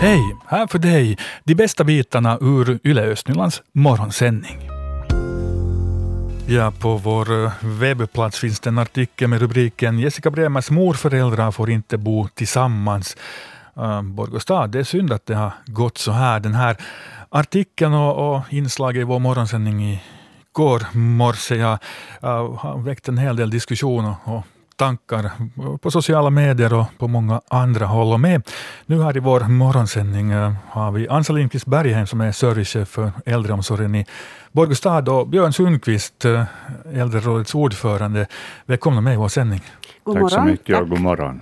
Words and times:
Hej! 0.00 0.36
Här 0.46 0.66
för 0.66 0.78
dig 0.78 1.18
de 1.44 1.54
bästa 1.54 1.84
bitarna 1.84 2.38
ur 2.40 2.78
Yle 2.84 3.02
Östnylands 3.02 3.62
morgonsändning. 3.72 4.70
Ja, 6.46 6.72
på 6.80 6.96
vår 6.96 7.44
eh, 7.44 7.52
webbplats 7.62 8.38
finns 8.38 8.60
det 8.60 8.70
en 8.70 8.78
artikel 8.78 9.28
med 9.28 9.40
rubriken 9.40 9.98
Jessica 9.98 10.30
Bremers 10.30 10.70
morföräldrar 10.70 11.50
får 11.50 11.70
inte 11.70 11.98
bo 11.98 12.28
tillsammans. 12.28 13.16
Eh, 13.76 13.82
uh, 13.82 14.02
Borgostad, 14.02 14.66
det 14.66 14.78
är 14.78 14.84
synd 14.84 15.12
att 15.12 15.26
det 15.26 15.34
har 15.34 15.52
gått 15.66 15.98
så 15.98 16.12
här. 16.12 16.40
Den 16.40 16.54
här 16.54 16.76
artikeln 17.28 17.94
och, 17.94 18.36
och 18.36 18.42
inslaget 18.50 19.00
i 19.00 19.04
vår 19.04 19.18
morgonsändning 19.18 19.84
i 19.84 20.02
går 20.52 20.96
morse 20.96 21.56
ja, 21.56 21.78
uh, 22.24 22.58
har 22.58 22.82
väckt 22.82 23.08
en 23.08 23.18
hel 23.18 23.36
del 23.36 23.50
diskussion 23.50 24.04
och, 24.04 24.36
och 24.36 24.44
tankar 24.78 25.30
på 25.78 25.90
sociala 25.90 26.30
medier 26.30 26.74
och 26.74 26.86
på 26.98 27.08
många 27.08 27.40
andra 27.48 27.86
håll. 27.86 28.12
Och 28.12 28.20
med 28.20 28.42
nu 28.86 29.02
här 29.02 29.16
i 29.16 29.20
vår 29.20 29.40
morgonsändning 29.40 30.32
uh, 30.32 30.52
har 30.68 30.92
vi 30.92 31.08
Ansa 31.08 31.32
Lindqvist 31.32 31.66
Bergheim 31.66 32.06
som 32.06 32.20
är 32.20 32.32
servicechef 32.32 32.88
för 32.88 33.12
äldreomsorgen 33.26 33.94
i 33.94 34.06
Borgostad 34.52 35.08
och 35.08 35.28
Björn 35.28 35.52
Sundqvist, 35.52 36.24
uh, 36.24 36.42
äldrerådets 36.92 37.54
ordförande. 37.54 38.26
Välkomna 38.66 39.00
med 39.00 39.14
i 39.14 39.16
vår 39.16 39.28
sändning. 39.28 39.60
God 40.04 40.14
morgon. 40.14 40.30
Tack 40.30 40.38
så 40.38 40.44
mycket 40.44 40.80
och 40.80 40.88
god 40.88 41.00
morgon. 41.00 41.40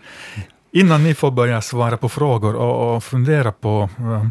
Innan 0.73 1.03
ni 1.03 1.15
får 1.15 1.31
börja 1.31 1.61
svara 1.61 1.97
på 1.97 2.09
frågor 2.09 2.55
och, 2.55 3.05
fundera 3.05 3.53
på 3.53 3.89
uh, 4.01 4.27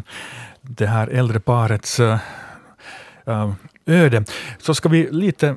det 0.62 0.86
här 0.86 1.08
äldre 1.08 1.40
parets 1.40 2.00
öde, 3.86 4.24
så 4.58 4.74
ska 4.74 4.88
vi 4.88 5.08
lite 5.10 5.56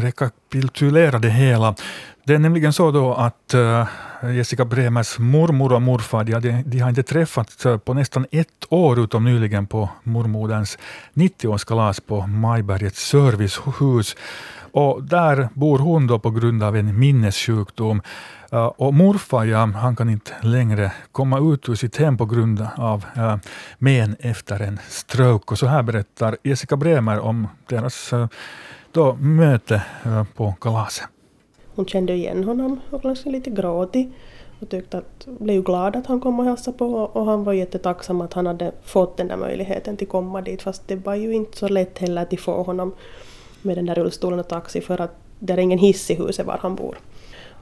rekapitulera 0.00 1.18
det 1.18 1.30
hela. 1.30 1.74
Det 2.28 2.34
är 2.34 2.38
nämligen 2.38 2.72
så 2.72 2.90
då 2.90 3.14
att 3.14 3.54
eh, 3.54 3.86
Jessica 4.22 4.64
Bremers 4.64 5.18
mormor 5.18 5.72
och 5.72 5.82
morfar, 5.82 6.24
de, 6.24 6.32
hade, 6.32 6.62
de 6.66 6.78
har 6.78 6.88
inte 6.88 7.02
träffats 7.02 7.66
eh, 7.66 7.78
på 7.78 7.94
nästan 7.94 8.26
ett 8.30 8.64
år, 8.68 9.00
utom 9.00 9.24
nyligen 9.24 9.66
på 9.66 9.90
mormoderns 10.02 10.78
90-årskalas 11.14 12.00
på 12.06 12.26
Majbergets 12.26 13.08
servicehus. 13.08 14.16
Och 14.72 15.02
där 15.02 15.48
bor 15.54 15.78
hon 15.78 16.06
då 16.06 16.18
på 16.18 16.30
grund 16.30 16.62
av 16.62 16.76
en 16.76 16.98
minnessjukdom. 16.98 18.02
Eh, 18.52 18.66
och 18.66 18.94
morfar, 18.94 19.44
ja, 19.44 19.66
han 19.66 19.96
kan 19.96 20.10
inte 20.10 20.32
längre 20.42 20.92
komma 21.12 21.38
ut 21.38 21.68
ur 21.68 21.74
sitt 21.74 21.96
hem 21.96 22.16
på 22.16 22.26
grund 22.26 22.66
av 22.76 23.04
men 23.78 24.16
efter 24.20 24.60
en 24.60 24.78
stroke. 24.88 25.52
Och 25.52 25.58
så 25.58 25.66
här 25.66 25.82
berättar 25.82 26.36
Jessica 26.42 26.76
Bremer 26.76 27.18
om 27.18 27.48
deras 27.66 28.12
då, 28.92 29.14
möte 29.20 29.82
på 30.34 30.54
kalaset. 30.60 31.08
Hon 31.74 31.86
kände 31.86 32.12
igen 32.12 32.44
honom 32.44 32.80
och 32.90 33.00
blev 33.00 33.16
lite 33.24 33.50
gråtig 33.50 34.12
och 34.60 34.68
tyckte 34.68 34.98
att, 34.98 35.26
blev 35.26 35.62
glad 35.62 35.96
att 35.96 36.06
han 36.06 36.20
kom 36.20 36.40
och 36.40 36.44
hälsade 36.44 36.78
på 36.78 36.86
och 36.94 37.26
han 37.26 37.44
var 37.44 37.52
jättetacksam 37.52 38.20
att 38.20 38.32
han 38.32 38.46
hade 38.46 38.72
fått 38.82 39.16
den 39.16 39.28
där 39.28 39.36
möjligheten 39.36 39.96
till 39.96 40.06
komma 40.06 40.40
dit 40.40 40.62
fast 40.62 40.88
det 40.88 40.96
var 40.96 41.14
ju 41.14 41.32
inte 41.32 41.58
så 41.58 41.68
lätt 41.68 41.98
heller 41.98 42.22
att 42.22 42.40
få 42.40 42.62
honom 42.62 42.94
med 43.62 43.76
den 43.76 43.86
där 43.86 43.94
rullstolen 43.94 44.38
och 44.38 44.48
taxi 44.48 44.80
för 44.80 45.00
att 45.00 45.14
det 45.38 45.52
är 45.52 45.58
ingen 45.58 45.78
hiss 45.78 46.10
i 46.10 46.14
huset 46.14 46.46
var 46.46 46.58
han 46.62 46.74
bor. 46.74 46.98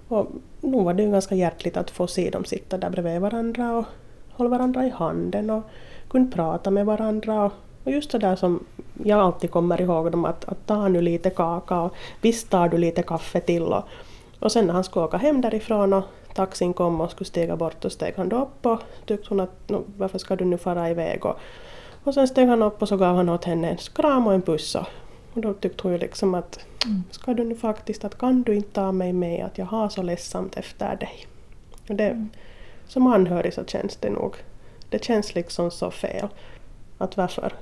Och 0.08 0.27
nog 0.60 0.84
var 0.84 0.94
det 0.94 1.02
ju 1.02 1.10
ganska 1.10 1.34
hjärtligt 1.34 1.77
att 1.77 1.91
få 1.91 2.06
se 2.06 2.30
dem 2.30 2.44
sitta 2.44 2.78
där 2.78 2.91
bredvid 2.91 3.20
varandra 3.20 3.77
och 3.77 3.84
hålla 4.30 4.50
varandra 4.50 4.86
i 4.86 4.91
handen 4.91 5.50
och 5.50 5.62
kunna 6.08 6.30
prata 6.30 6.70
med 6.70 6.86
varandra. 6.86 7.44
Och, 7.44 7.52
och 7.87 7.92
just 7.92 8.11
det 8.11 8.19
där 8.19 8.37
som 8.37 8.65
jag 9.05 9.20
alltid 9.20 9.51
kommer 9.51 9.81
ihåg 9.81 10.11
dem 10.11 10.25
att, 10.25 10.45
att 10.45 10.67
ta 10.67 10.89
nu 10.89 11.01
lite 11.01 11.31
kaka 11.31 11.81
och 11.81 11.95
visst 12.20 12.51
tar 12.51 12.69
du 12.69 12.78
lite 12.78 13.03
kaffe 13.03 13.41
till. 13.41 13.62
Och, 13.62 13.84
och 14.39 14.53
sen 14.53 14.67
när 14.67 14.75
han 14.75 14.84
skulle 14.84 15.05
åka 15.05 15.17
hem 15.17 15.41
därifrån 15.41 15.93
och 15.93 16.05
taxin 16.34 16.75
kom 16.75 17.00
och 17.00 17.10
skulle 17.10 17.28
stiga 17.28 17.56
bort 17.56 17.84
och 17.84 17.93
steg 17.93 18.15
han 18.16 18.28
då 18.28 18.43
upp 18.43 18.66
och 18.66 18.81
tyckte 19.06 19.28
hon 19.28 19.41
att 19.41 19.71
varför 19.97 20.19
ska 20.19 20.37
du 20.37 20.44
nu 20.44 20.59
fara 20.59 20.91
iväg 20.91 21.27
och, 21.27 21.37
och 22.05 22.15
sen 22.15 22.28
steg 22.28 22.49
han 22.49 22.62
upp 22.62 22.83
och 22.83 22.88
så 22.88 22.97
gav 22.97 23.16
han 23.16 23.28
åt 23.28 23.44
henne 23.44 23.71
en 23.71 23.77
kram 23.77 24.27
och 24.27 24.34
en 24.34 24.43
puss 24.43 24.75
och, 24.75 24.87
och 25.34 25.41
då 25.41 25.55
tyckte 25.55 25.83
hon 25.83 25.93
ju 25.93 25.99
liksom 25.99 26.34
att 26.34 26.66
mm. 26.84 27.03
ska 27.10 27.34
du 27.34 27.44
nu 27.44 27.55
faktiskt, 27.55 28.05
att 28.05 28.19
kan 28.19 28.43
du 28.43 28.55
inte 28.55 28.72
ta 28.72 28.93
mig 28.93 29.12
med 29.12 29.44
att 29.44 29.59
jag 29.59 29.66
har 29.66 29.89
så 29.89 30.03
ledsamt 30.03 30.56
efter 30.56 30.97
dig. 30.97 31.27
Och 31.89 31.94
det, 31.94 32.09
mm. 32.09 32.28
Som 32.89 33.06
anhörig 33.06 33.55
så 33.55 33.65
känns 33.65 33.97
det 33.97 34.10
nog, 34.10 34.37
det 34.91 35.05
känns 35.05 35.34
liksom 35.34 35.71
så 35.71 35.91
fel. 35.91 36.28
Att 36.99 37.16
varför, 37.16 37.53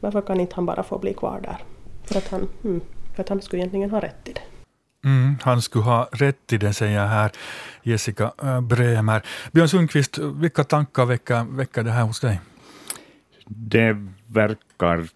varför 0.00 0.20
kan 0.20 0.40
inte 0.40 0.54
han 0.54 0.66
bara 0.66 0.82
få 0.82 0.98
bli 0.98 1.14
kvar 1.14 1.40
där? 1.40 1.56
För 2.04 2.18
att 2.18 2.28
han, 2.28 2.48
mm, 2.64 2.80
för 3.14 3.22
att 3.22 3.28
han 3.28 3.42
skulle 3.42 3.62
egentligen 3.62 3.90
ha 3.90 4.00
rätt 4.00 4.28
i 4.28 4.32
det. 4.32 4.40
Mm, 5.04 5.36
han 5.42 5.62
skulle 5.62 5.84
ha 5.84 6.08
rätt 6.12 6.52
i 6.52 6.58
det, 6.58 6.72
säger 6.72 7.06
här 7.06 7.30
Jessica 7.82 8.32
äh, 8.42 8.60
Bremer. 8.60 9.22
Björn 9.52 9.68
Sundqvist, 9.68 10.18
vilka 10.18 10.64
tankar 10.64 11.06
väcker, 11.06 11.56
väcker 11.56 11.82
det 11.82 11.90
här 11.90 12.02
hos 12.04 12.20
dig? 12.20 12.40
Det 13.46 13.96
verkar, 14.26 15.08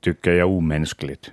tycker 0.00 0.32
jag, 0.32 0.50
omänskligt. 0.50 1.30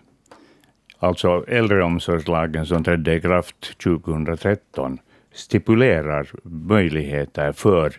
Alltså 1.00 1.46
äldreomsorgslagen 1.48 2.66
som 2.66 2.84
trädde 2.84 3.16
i 3.16 3.22
kraft 3.22 3.78
2013 3.78 5.00
stipulerar 5.34 6.28
möjligheter 6.44 7.52
för 7.52 7.94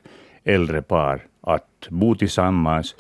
äldre 0.45 0.83
par 0.83 1.27
att 1.41 1.89
bo 1.91 2.15
tillsammans 2.15 2.95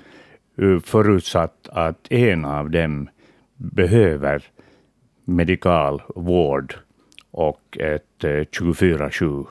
förutsatt 0.85 1.69
att 1.73 2.13
en 2.13 2.45
av 2.45 2.71
dem 2.71 3.09
behöver 3.57 4.43
medikal 5.25 6.03
vård 6.15 6.75
och 7.31 7.79
ett 7.81 8.23
24-7 8.23 9.47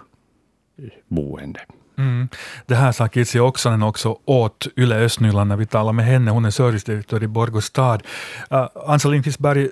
eh, 0.77 0.85
boende. 1.07 1.59
Mm. 1.97 2.27
Det 2.65 2.75
här 2.75 2.91
sa 2.91 3.07
Kitsi 3.07 3.39
Oksanen 3.39 3.83
också 3.83 4.19
åt 4.25 4.67
Yle 4.77 4.95
Östnyland 4.95 5.49
när 5.49 5.57
vi 5.57 5.65
talade 5.65 5.94
med 5.94 6.05
henne. 6.05 6.31
Hon 6.31 6.45
är 6.45 6.49
servicedirektör 6.49 7.23
i 7.23 7.27
Borgostad. 7.27 7.99
Uh, 8.51 8.67
Ansa 8.88 9.09
Lindqvist-Berg, 9.09 9.69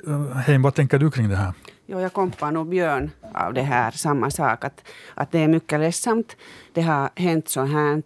uh, 0.56 0.62
vad 0.62 0.76
tänker 0.76 1.00
du 1.00 1.12
kring 1.12 1.30
det 1.30 1.36
här? 1.36 1.54
Jo, 1.86 2.00
jag 2.00 2.14
kompar 2.14 2.52
nog 2.52 2.70
Björn 2.70 3.12
av 3.34 3.54
det 3.54 3.62
här, 3.62 3.92
samma 3.92 4.32
sak. 4.32 4.66
Att, 4.66 4.84
att 5.14 5.32
det 5.32 5.40
är 5.40 5.48
mycket 5.48 5.80
ledsamt. 5.80 6.36
Det 6.74 6.82
har 6.82 7.10
hänt 7.16 7.50
så 7.50 7.66
här 7.66 8.02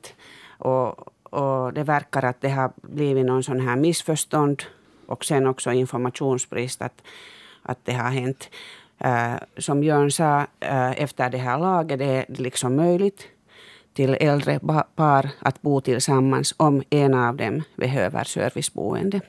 och, 0.58 1.14
och 1.30 1.74
det 1.74 1.84
verkar 1.84 2.24
att 2.24 2.42
det 2.42 2.50
har 2.50 2.72
blivit 2.82 3.26
någon 3.26 3.44
sån 3.44 3.60
här 3.60 3.76
missförstånd 3.76 4.64
och 5.08 5.26
sen 5.26 5.48
också 5.48 5.72
informationsbrist. 5.72 6.82
Att, 6.82 7.02
att 7.62 7.80
det 7.84 7.94
har 7.94 8.10
hänt. 8.10 8.50
Uh, 9.06 9.36
som 9.58 9.80
Björn 9.80 10.12
sa, 10.12 10.40
uh, 10.40 11.02
efter 11.02 11.30
det 11.30 11.38
här 11.38 11.60
laget 11.60 12.00
det 12.00 12.06
är 12.06 12.26
det 12.28 12.44
liksom 12.44 12.76
möjligt 12.76 13.28
till 13.94 14.18
äldre 14.20 14.60
par 14.96 15.30
att 15.40 15.62
bo 15.62 15.82
tillsammans 15.82 16.54
om 16.58 16.84
en 16.90 17.14
av 17.14 17.36
dem 17.36 17.64
behöver 17.76 18.24
serviceboende. 18.24 19.22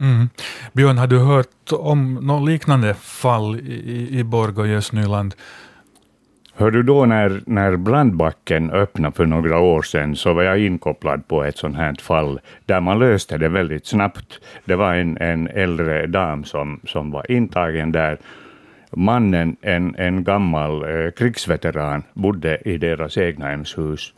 Mm. 0.00 0.28
Björn, 0.72 0.98
har 0.98 1.06
du 1.06 1.18
hört 1.18 1.72
om 1.72 2.14
något 2.14 2.48
liknande 2.48 2.94
fall 2.94 3.60
i, 3.60 4.18
i 4.18 4.24
Borgå 4.24 4.66
i 4.66 4.74
Östnyland? 4.74 5.34
Hör 6.58 6.70
du 6.70 6.82
då 6.82 7.06
när, 7.06 7.40
när 7.46 7.76
Blandbacken 7.76 8.70
öppnade 8.70 9.16
för 9.16 9.26
några 9.26 9.58
år 9.58 9.82
sedan 9.82 10.16
så 10.16 10.32
var 10.32 10.42
jag 10.42 10.58
inkopplad 10.58 11.28
på 11.28 11.44
ett 11.44 11.56
sånt 11.56 11.76
här 11.76 11.94
fall 12.02 12.40
där 12.66 12.80
man 12.80 12.98
löste 12.98 13.38
det 13.38 13.48
väldigt 13.48 13.86
snabbt. 13.86 14.40
Det 14.64 14.76
var 14.76 14.94
en, 14.94 15.16
en 15.16 15.48
äldre 15.48 16.06
dam 16.06 16.44
som, 16.44 16.80
som 16.84 17.10
var 17.10 17.30
intagen 17.30 17.92
där. 17.92 18.18
Mannen, 18.90 19.56
en, 19.60 19.94
en 19.94 20.24
gammal 20.24 20.82
eh, 20.84 21.10
krigsveteran, 21.10 22.02
bodde 22.14 22.58
i 22.64 22.78
deras 22.78 23.16
egnahemshus 23.16 24.14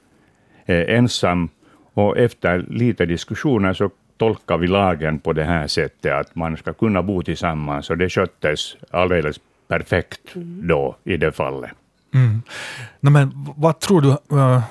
eh, 0.67 0.97
ensam 0.97 1.49
och 1.95 2.19
efter 2.19 2.65
lite 2.69 3.07
diskussioner 3.07 3.73
så 3.73 3.91
tolkar 4.17 4.59
vi 4.59 4.67
lagen 4.67 5.19
på 5.19 5.33
det 5.33 5.45
här 5.45 5.67
sättet 5.67 6.13
att 6.13 6.35
man 6.35 6.57
ska 6.57 6.73
kunna 6.73 7.03
bo 7.03 7.23
tillsammans 7.23 7.91
och 7.91 7.99
det 7.99 8.09
sköttes 8.09 8.77
alldeles 8.91 9.41
perfekt 9.69 10.37
mm. 10.37 10.67
då 10.67 10.97
i 11.05 11.17
det 11.17 11.33
fallet. 11.33 11.71
Mm. 12.15 12.43
No, 13.01 13.11
men 13.11 13.33
vad 13.57 13.81
tror 13.81 14.01
du, 14.01 14.37
uh, 14.37 14.63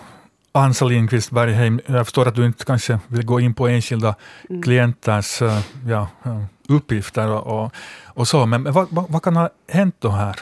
Ansa 0.52 0.86
Lindqvist 0.86 1.32
Bergheim, 1.32 1.82
jag 1.86 2.06
förstår 2.06 2.28
att 2.28 2.36
du 2.36 2.46
inte 2.46 2.66
kanske 2.66 3.00
vill 3.08 3.26
gå 3.26 3.40
in 3.40 3.54
på 3.54 3.68
enskilda 3.68 4.16
mm. 4.50 4.62
klienters 4.62 5.42
uh, 5.42 5.60
ja, 5.88 6.08
uh, 6.26 6.44
uppgifter 6.68 7.28
och, 7.28 7.64
och, 7.64 7.72
och, 8.06 8.28
så, 8.28 8.46
men 8.46 8.64
vad, 8.64 8.88
vad, 8.92 9.10
vad, 9.10 9.24
kan 9.24 9.36
ha 9.36 9.50
hänt 9.68 9.96
då 10.00 10.10
här? 10.10 10.40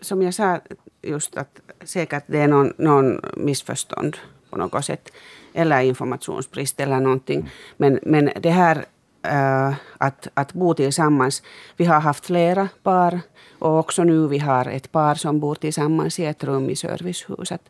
Som 0.00 0.22
jag 0.22 0.34
sa, 0.34 0.60
just 1.02 1.36
att 1.36 1.60
säkert 1.84 2.24
det 2.26 2.38
är 2.38 2.48
någon, 2.48 2.72
någon 2.78 3.20
missförstånd 3.36 4.16
på 4.50 4.56
något 4.56 4.84
sätt, 4.84 5.12
eller 5.52 5.80
informationsbrist 5.80 6.80
eller 6.80 7.00
någonting. 7.00 7.38
Mm. 7.38 7.50
Men, 7.76 8.00
men 8.02 8.42
det 8.42 8.50
här 8.50 8.84
äh, 9.24 9.74
att, 9.98 10.28
att 10.34 10.52
bo 10.52 10.74
tillsammans, 10.74 11.42
vi 11.76 11.84
har 11.84 12.00
haft 12.00 12.26
flera 12.26 12.68
par 12.82 13.20
och 13.58 13.78
också 13.78 14.04
nu 14.04 14.28
vi 14.28 14.38
har 14.38 14.66
ett 14.66 14.92
par 14.92 15.14
som 15.14 15.40
bor 15.40 15.54
tillsammans 15.54 16.18
i 16.18 16.24
ett 16.24 16.44
rum 16.44 16.70
i 16.70 16.76
servicehuset. 16.76 17.60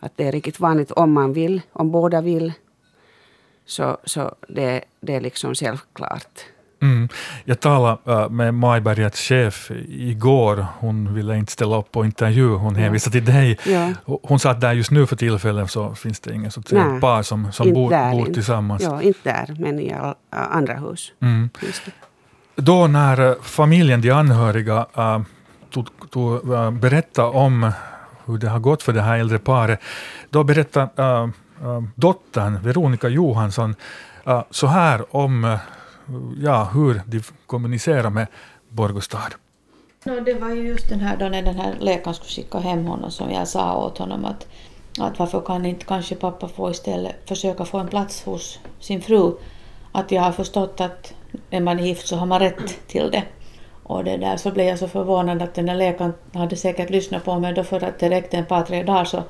Att 0.00 0.12
det 0.16 0.28
är 0.28 0.32
riktigt 0.32 0.60
vanligt 0.60 0.90
om 0.90 1.12
man 1.12 1.32
vill, 1.32 1.62
om 1.72 1.90
båda 1.90 2.20
vill. 2.20 2.52
Så, 3.66 3.96
så 4.04 4.34
det, 4.48 4.84
det 5.00 5.14
är 5.14 5.20
liksom 5.20 5.54
självklart 5.54 6.40
Mm. 6.82 7.08
Jag 7.44 7.60
talade 7.60 7.98
uh, 8.08 8.28
med 8.28 8.54
Majbergets 8.54 9.20
chef 9.20 9.70
igår. 9.88 10.66
Hon 10.78 11.14
ville 11.14 11.36
inte 11.36 11.52
ställa 11.52 11.76
upp 11.76 11.92
på 11.92 12.04
intervju. 12.04 12.48
Hon 12.48 12.76
hänvisade 12.76 13.12
till 13.12 13.34
dig. 13.34 13.58
Ja. 13.66 13.92
Hon 14.22 14.38
sa 14.38 14.50
att 14.50 14.60
där 14.60 14.72
just 14.72 14.90
nu 14.90 15.06
för 15.06 15.16
tillfället 15.16 15.70
så 15.70 15.94
finns 15.94 16.20
det 16.20 16.34
ingen 16.34 16.50
Nej, 16.70 17.00
par 17.00 17.22
som, 17.22 17.52
som 17.52 17.72
bor, 17.72 17.90
där, 17.90 18.12
bor 18.12 18.24
tillsammans. 18.24 18.82
Ja, 18.82 19.02
inte 19.02 19.32
där, 19.32 19.56
men 19.58 19.80
i 19.80 19.92
all, 19.92 20.14
andra 20.30 20.74
hus. 20.74 21.12
Mm. 21.20 21.50
Då 22.56 22.86
när 22.86 23.20
uh, 23.20 23.34
familjen, 23.42 24.00
de 24.00 24.10
anhöriga, 24.10 24.86
tog, 25.70 25.88
tog, 26.10 26.52
uh, 26.52 26.70
berättade 26.70 27.28
om 27.28 27.72
hur 28.26 28.38
det 28.38 28.48
har 28.48 28.58
gått 28.58 28.82
för 28.82 28.92
det 28.92 29.02
här 29.02 29.18
äldre 29.18 29.38
paret, 29.38 29.80
då 30.30 30.44
berättade 30.44 31.30
dottern 31.94 32.62
Veronica 32.62 33.08
Johansson 33.08 33.74
så 34.50 34.66
här 34.66 35.16
om 35.16 35.58
ja, 36.42 36.70
hur 36.74 37.02
de 37.06 37.22
kommunicerar 37.46 38.10
med 38.10 38.26
Borgostad. 38.68 39.34
No, 40.04 40.20
det 40.20 40.34
var 40.34 40.50
ju 40.50 40.68
just 40.68 40.88
den 40.88 41.00
här 41.00 41.16
då 41.16 41.28
när 41.28 41.42
den 41.42 41.54
här 41.54 41.74
läkaren 41.80 42.14
skulle 42.14 42.30
skicka 42.30 42.58
hem 42.58 42.86
honom 42.86 43.10
som 43.10 43.30
jag 43.30 43.48
sa 43.48 43.76
åt 43.76 43.98
honom 43.98 44.24
att, 44.24 44.46
att 44.98 45.18
varför 45.18 45.40
kan 45.40 45.66
inte 45.66 45.84
kanske 45.84 46.14
pappa 46.14 46.48
få 46.48 46.70
istället 46.70 47.28
försöka 47.28 47.64
få 47.64 47.78
en 47.78 47.88
plats 47.88 48.24
hos 48.24 48.58
sin 48.80 49.02
fru. 49.02 49.32
Att 49.92 50.10
jag 50.10 50.22
har 50.22 50.32
förstått 50.32 50.80
att 50.80 51.14
är 51.50 51.60
man 51.60 51.84
gift 51.84 52.06
så 52.06 52.16
har 52.16 52.26
man 52.26 52.40
rätt 52.40 52.86
till 52.86 53.10
det. 53.10 53.22
Och 53.82 54.04
det 54.04 54.16
där 54.16 54.36
så 54.36 54.50
blev 54.50 54.66
jag 54.66 54.78
så 54.78 54.88
förvånad 54.88 55.42
att 55.42 55.54
den 55.54 55.66
där 55.66 55.74
läkaren 55.74 56.12
hade 56.34 56.56
säkert 56.56 56.90
lyssnat 56.90 57.24
på 57.24 57.38
mig 57.38 57.54
då 57.54 57.64
för 57.64 57.84
att 57.84 57.98
det 57.98 58.10
räckte 58.10 58.38
ett 58.38 58.48
par 58.48 58.62
tre 58.62 58.82
dagar 58.82 59.04
så, 59.04 59.22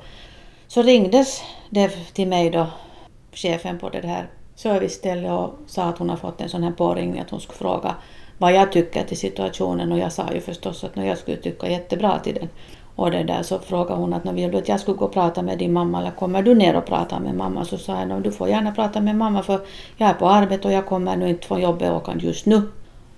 så 0.67 0.81
ringdes 0.81 1.41
det 1.69 1.89
till 2.13 2.27
mig 2.27 2.49
då, 2.49 2.67
chefen 3.31 3.79
på 3.79 3.89
det 3.89 4.07
här 4.07 4.27
serviceställe 4.57 5.31
och 5.31 5.53
sa 5.67 5.83
att 5.83 5.97
hon 5.97 6.09
har 6.09 6.17
fått 6.17 6.41
en 6.41 6.49
sån 6.49 6.63
här 6.63 6.71
påringning 6.71 7.19
att 7.19 7.29
hon 7.29 7.39
skulle 7.41 7.57
fråga 7.57 7.95
vad 8.37 8.53
jag 8.53 8.71
tycker 8.71 9.03
till 9.03 9.17
situationen 9.17 9.91
och 9.91 9.99
jag 9.99 10.11
sa 10.11 10.33
ju 10.33 10.41
förstås 10.41 10.83
att 10.83 11.05
jag 11.05 11.17
skulle 11.17 11.37
tycka 11.37 11.69
jättebra 11.69 12.19
till 12.19 12.35
den. 12.35 12.49
Och 12.95 13.11
det 13.11 13.23
där 13.23 13.43
så 13.43 13.59
frågade 13.59 14.01
hon 14.01 14.13
att 14.13 14.23
när 14.23 14.33
vill 14.33 14.51
du 14.51 14.57
att 14.57 14.67
jag 14.67 14.79
skulle 14.79 14.97
gå 14.97 15.05
och 15.05 15.13
prata 15.13 15.41
med 15.41 15.57
din 15.57 15.73
mamma 15.73 15.99
eller 16.01 16.11
kommer 16.11 16.41
du 16.41 16.55
ner 16.55 16.75
och 16.75 16.85
prata 16.85 17.19
med 17.19 17.35
mamma? 17.35 17.65
Så 17.65 17.77
sa 17.77 17.99
jag 17.99 18.21
du 18.21 18.31
får 18.31 18.49
gärna 18.49 18.71
prata 18.71 19.01
med 19.01 19.15
mamma 19.15 19.43
för 19.43 19.59
jag 19.97 20.09
är 20.09 20.13
på 20.13 20.29
arbete 20.29 20.67
och 20.67 20.73
jag 20.73 20.85
kommer 20.85 21.15
nu 21.15 21.29
inte 21.29 21.47
från 21.47 21.61
jobbet 21.61 21.91
åkande 21.91 22.25
just 22.25 22.45
nu. 22.45 22.61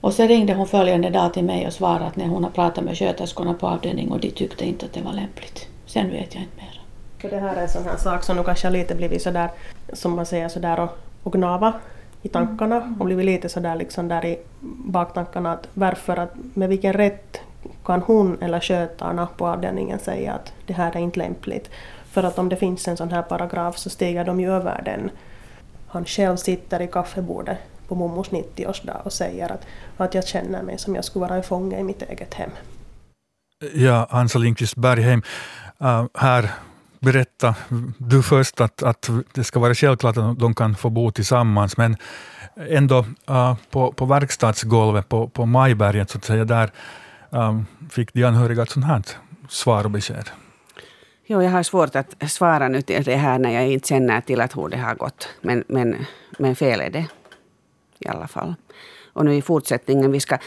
Och 0.01 0.13
så 0.13 0.23
ringde 0.23 0.53
hon 0.53 0.67
följande 0.67 1.09
dag 1.09 1.33
till 1.33 1.43
mig 1.43 1.67
och 1.67 1.73
svarade 1.73 2.05
att 2.05 2.15
när 2.15 2.27
hon 2.27 2.43
har 2.43 2.51
pratat 2.51 2.83
med 2.83 2.97
sköterskorna 2.97 3.53
på 3.53 3.67
avdelningen 3.67 4.11
och 4.11 4.19
de 4.19 4.31
tyckte 4.31 4.65
inte 4.65 4.85
att 4.85 4.93
det 4.93 5.01
var 5.01 5.13
lämpligt. 5.13 5.67
Sen 5.85 6.09
vet 6.09 6.35
jag 6.35 6.43
inte 6.43 6.57
mer. 6.57 6.81
För 7.21 7.29
det 7.29 7.39
här 7.39 7.55
är 7.55 7.61
en 7.61 7.69
sån 7.69 7.83
här 7.83 7.97
sak 7.97 8.23
som 8.23 8.37
nu 8.37 8.43
kanske 8.43 8.67
har 8.67 8.71
lite 8.71 8.95
blivit 8.95 9.21
sådär, 9.21 9.49
som 9.93 10.15
man 10.15 10.25
säger 10.25 10.49
sådär 10.49 10.79
och, 10.79 10.97
och 11.23 11.33
gnava 11.33 11.73
i 12.21 12.29
tankarna 12.29 12.95
och 12.99 13.05
blivit 13.05 13.25
lite 13.25 13.49
sådär 13.49 13.75
liksom 13.75 14.07
där 14.07 14.25
i 14.25 14.39
baktankarna 14.85 15.53
att 15.53 15.67
varför 15.73 16.17
att 16.17 16.33
med 16.53 16.69
vilken 16.69 16.93
rätt 16.93 17.41
kan 17.85 18.01
hon 18.01 18.37
eller 18.41 18.59
skötarna 18.59 19.27
på 19.37 19.47
avdelningen 19.47 19.99
säga 19.99 20.33
att 20.33 20.53
det 20.65 20.73
här 20.73 20.95
är 20.95 20.99
inte 20.99 21.19
lämpligt. 21.19 21.69
För 22.11 22.23
att 22.23 22.39
om 22.39 22.49
det 22.49 22.55
finns 22.55 22.87
en 22.87 22.97
sån 22.97 23.11
här 23.11 23.21
paragraf 23.21 23.77
så 23.77 23.89
stiger 23.89 24.25
de 24.25 24.39
ju 24.39 24.51
över 24.51 24.81
den. 24.85 25.11
Han 25.87 26.05
själv 26.05 26.35
sitter 26.35 26.81
i 26.81 26.87
kaffebordet 26.87 27.57
på 27.87 27.95
mommos 27.95 28.29
90-årsdag 28.29 29.01
och 29.03 29.13
säger 29.13 29.51
att, 29.51 29.65
att 29.97 30.13
jag 30.13 30.27
känner 30.27 30.63
mig 30.63 30.77
som 30.77 30.95
jag 30.95 31.05
skulle 31.05 31.25
vara 31.25 31.35
en 31.35 31.43
fånge 31.43 31.79
i 31.79 31.83
mitt 31.83 32.01
eget 32.01 32.33
hem. 32.33 32.51
Ja, 33.73 34.07
Hansa 34.09 34.39
Lindqvist 34.39 34.75
Bergheim, 34.75 35.21
uh, 35.81 36.05
här 36.13 36.51
berätta 36.99 37.55
du 37.97 38.23
först 38.23 38.61
att, 38.61 38.83
att 38.83 39.09
det 39.33 39.43
ska 39.43 39.59
vara 39.59 39.73
självklart 39.73 40.17
att 40.17 40.39
de 40.39 40.55
kan 40.55 40.75
få 40.75 40.89
bo 40.89 41.11
tillsammans, 41.11 41.77
men 41.77 41.97
ändå 42.69 43.05
uh, 43.29 43.55
på, 43.69 43.91
på 43.91 44.05
verkstadsgolvet 44.05 45.09
på, 45.09 45.27
på 45.27 45.45
Majberget, 45.45 46.09
så 46.09 46.17
att 46.17 46.25
säga, 46.25 46.45
där 46.45 46.71
um, 47.29 47.65
fick 47.89 48.13
de 48.13 48.23
anhöriga 48.23 48.63
ett 48.63 48.69
sånt 48.69 48.85
här 48.85 49.01
svar 49.49 49.83
och 49.83 49.91
besked. 49.91 50.29
Jo, 51.25 51.43
jag 51.43 51.51
har 51.51 51.63
svårt 51.63 51.95
att 51.95 52.31
svara 52.31 52.67
nu 52.67 52.81
till 52.81 53.03
det 53.03 53.15
här 53.15 53.39
när 53.39 53.51
jag 53.51 53.67
inte 53.67 53.87
känner 53.87 54.21
till 54.21 54.41
att 54.41 54.57
hur 54.57 54.69
det 54.69 54.77
har 54.77 54.95
gått. 54.95 55.29
Men, 55.41 55.63
men, 55.67 56.05
men 56.39 56.55
fel 56.55 56.81
är 56.81 56.89
det 56.89 57.07
i 57.99 58.07
alla 58.07 58.27
fall. 58.27 58.55
Och 59.13 59.25
nu 59.25 59.35
i 59.35 59.41
fortsättningen, 59.41 60.11
vi 60.11 60.19
ska 60.19 60.37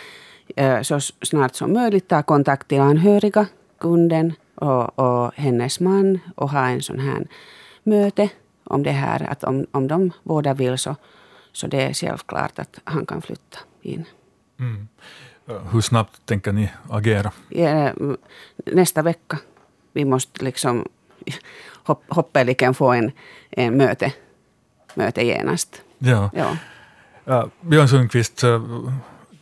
äh, 0.57 0.83
så 0.83 1.01
snart 1.01 1.55
som 1.55 1.73
möjligt 1.73 2.09
ta 2.09 2.23
kontakt 2.23 2.69
till 2.69 2.81
anhöriga, 2.81 3.47
kunden 3.81 4.33
och, 4.63 4.99
och 4.99 5.33
hennes 5.35 5.81
man 5.81 6.19
och 6.35 6.51
ha 6.51 6.69
en 6.69 6.83
sån 6.83 7.01
här 7.01 7.27
möte 7.83 8.29
om 8.65 8.83
det 8.83 8.91
här. 8.91 9.31
Att 9.31 9.45
om, 9.45 9.67
om 9.71 9.89
de 9.89 10.11
båda 10.23 10.55
vill 10.55 10.79
så, 10.79 10.97
så 11.53 11.67
det 11.67 11.83
är 11.83 11.93
självklart 11.93 12.59
att 12.59 12.79
han 12.85 13.07
kan 13.07 13.23
flytta 13.23 13.59
in. 13.83 14.05
Mm. 14.61 14.89
Hur 15.73 15.81
snabbt 15.81 16.27
tänker 16.27 16.53
ni 16.53 16.71
agera? 16.91 17.33
Ja, 17.49 17.93
nästa 18.67 19.03
vecka. 19.03 19.39
Vi 19.93 20.05
måste 20.05 20.45
liksom 20.45 20.89
hopp, 21.85 22.05
hoppeligen 22.09 22.75
få 22.75 22.93
en, 22.93 23.13
en 23.51 23.77
möte, 23.77 24.13
möte 24.95 25.25
genast. 25.25 25.83
Ja. 25.99 26.31
Ja. 26.35 26.57
Uh, 27.29 27.47
Björn 27.61 27.89
Sundqvist, 27.89 28.45
uh, 28.45 28.93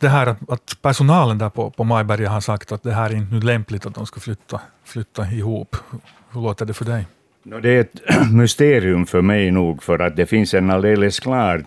det 0.01 0.09
här 0.09 0.27
att, 0.27 0.49
att 0.49 0.77
personalen 0.81 1.37
där 1.37 1.49
på, 1.49 1.69
på 1.69 1.83
Majberga 1.83 2.29
har 2.29 2.41
sagt 2.41 2.71
att 2.71 2.83
det 2.83 2.91
här 2.91 3.09
är 3.09 3.15
inte 3.15 3.35
nu 3.35 3.41
lämpligt 3.41 3.85
att 3.85 3.95
de 3.95 4.05
ska 4.05 4.19
flytta, 4.19 4.61
flytta 4.83 5.25
ihop. 5.25 5.75
Hur 6.33 6.41
låter 6.41 6.65
det 6.65 6.73
för 6.73 6.85
dig? 6.85 7.05
Det 7.43 7.69
är 7.69 7.81
ett 7.81 8.01
mysterium 8.33 9.05
för 9.05 9.21
mig 9.21 9.51
nog, 9.51 9.83
för 9.83 9.99
att 9.99 10.15
det 10.15 10.25
finns 10.25 10.53
en 10.53 10.71
alldeles 10.71 11.19
klar 11.19 11.65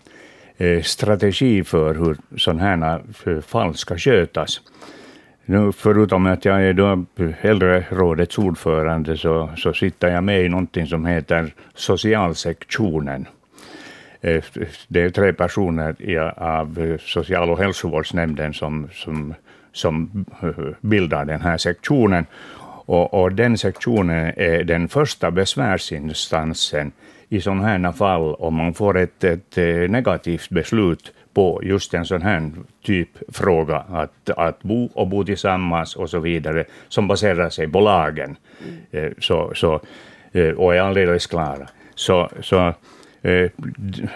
eh, 0.57 0.83
strategi 0.83 1.65
för 1.65 1.95
hur 1.95 2.17
sådana 2.37 2.63
här 2.63 3.03
eh, 3.27 3.41
fall 3.41 3.75
ska 3.75 3.99
skötas. 3.99 4.61
Nu, 5.47 5.73
förutom 5.73 6.27
att 6.27 6.45
jag 6.45 6.63
är 6.63 6.73
då 6.73 7.05
äldrerådets 7.41 8.39
ordförande 8.39 9.17
så, 9.17 9.51
så 9.57 9.73
sitter 9.73 10.09
jag 10.09 10.25
med 10.25 10.45
i 10.45 10.49
någonting 10.49 10.87
som 10.87 11.07
heter 11.07 11.55
socialsektionen. 11.75 13.27
Eh, 14.25 14.44
det 14.88 15.00
är 15.00 15.11
tre 15.11 15.32
personer 15.32 15.94
av 16.37 16.99
social 17.00 17.50
och 17.50 17.59
hälsovårdsnämnden 17.59 18.55
som, 18.55 18.88
som, 18.93 19.35
som 19.73 20.25
eh, 20.43 20.49
bildar 20.81 21.25
den 21.25 21.41
här 21.41 21.59
sektionen. 21.59 22.26
Och, 22.87 23.15
och 23.15 23.32
den 23.32 23.59
sektionen 23.59 24.32
är 24.37 24.65
den 24.65 24.88
första 24.88 25.31
besvärsinstansen 25.31 26.93
i 27.29 27.41
sådana 27.41 27.62
här 27.62 27.93
fall 27.93 28.35
om 28.35 28.55
man 28.55 28.75
får 28.75 28.99
ett, 28.99 29.25
ett 29.25 29.59
eh, 29.59 29.91
negativt 29.91 30.50
beslut 30.50 31.12
på 31.35 31.61
just 31.65 31.94
en 31.94 32.05
sån 32.05 32.23
här 32.23 32.50
typ 32.82 33.37
fråga, 33.37 33.76
att, 33.76 34.31
att 34.31 34.62
bo 34.62 34.90
och 34.95 35.09
bo 35.09 35.25
tillsammans 35.25 35.97
och 35.97 36.11
så 36.11 36.19
vidare, 36.19 36.64
som 36.88 37.09
baserar 37.09 37.50
sig 37.50 37.69
på 37.69 37.81
lagen 37.81 38.37
så, 39.19 39.52
så, 39.54 39.81
och 40.57 40.75
är 40.75 40.81
alldeles 40.81 41.26
klara. 41.26 41.69
Så, 41.95 42.31
så 42.40 42.75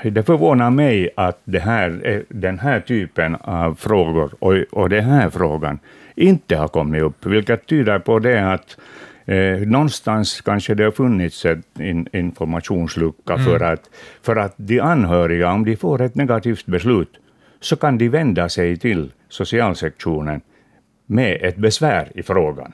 det 0.02 0.22
förvånar 0.26 0.70
mig 0.70 1.10
att 1.16 1.40
det 1.44 1.58
här, 1.58 2.00
eh, 2.04 2.20
den 2.28 2.58
här 2.58 2.80
typen 2.80 3.34
av 3.34 3.74
frågor 3.74 4.30
och, 4.38 4.54
och 4.70 4.88
den 4.88 5.04
här 5.04 5.30
frågan 5.30 5.78
inte 6.14 6.56
har 6.56 6.68
kommit 6.68 7.02
upp, 7.02 7.26
vilket 7.26 7.66
tyder 7.66 7.98
på 7.98 8.18
det 8.18 8.52
att 8.52 8.76
Eh, 9.28 9.60
någonstans 9.60 10.40
kanske 10.40 10.74
det 10.74 10.84
har 10.84 10.90
funnits 10.90 11.44
en 11.44 11.62
in, 11.80 12.08
informationslucka 12.12 13.38
för, 13.38 13.60
att, 13.60 13.90
för 14.22 14.36
att 14.36 14.54
de 14.56 14.80
anhöriga, 14.80 15.52
om 15.52 15.64
de 15.64 15.76
får 15.76 16.02
ett 16.02 16.14
negativt 16.14 16.66
beslut, 16.66 17.16
så 17.60 17.76
kan 17.76 17.98
de 17.98 18.08
vända 18.08 18.48
sig 18.48 18.76
till 18.76 19.12
socialsektionen 19.28 20.40
med 21.06 21.38
ett 21.42 21.56
besvär 21.56 22.08
i 22.14 22.22
frågan. 22.22 22.72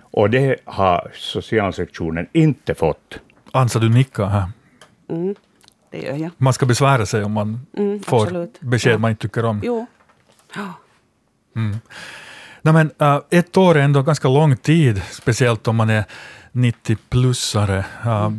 Och 0.00 0.30
det 0.30 0.56
har 0.64 1.10
socialsektionen 1.14 2.26
inte 2.32 2.74
fått. 2.74 3.18
Ansa, 3.52 3.78
du 3.78 3.88
nickar 3.88 4.26
här. 4.26 4.48
Mm, 5.08 5.34
det 5.92 5.98
gör 5.98 6.16
jag. 6.16 6.30
Man 6.38 6.52
ska 6.52 6.66
besvära 6.66 7.06
sig 7.06 7.24
om 7.24 7.32
man 7.32 7.66
Mm, 7.76 8.02
får 8.02 8.22
absolut. 8.22 8.60
besked 8.60 8.92
Ja. 8.92 8.98
man 8.98 9.10
inte 9.10 9.22
tycker 9.22 9.44
om. 9.44 9.60
Jo. 9.64 9.86
Ja. 10.56 10.72
Nej, 12.62 12.74
men, 12.74 12.90
äh, 12.98 13.20
ett 13.30 13.56
år 13.56 13.76
är 13.76 13.82
ändå 13.82 14.02
ganska 14.02 14.28
lång 14.28 14.56
tid, 14.56 15.02
speciellt 15.10 15.68
om 15.68 15.76
man 15.76 15.90
är 15.90 16.04
90-plussare. 16.52 17.84
Äh, 18.04 18.30